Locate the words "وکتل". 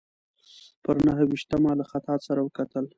2.43-2.85